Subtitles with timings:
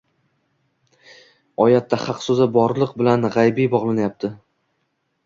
[1.65, 4.31] Oyatda «haq» so‘zi borliq bilan g‘aybiy bog‘lanyapti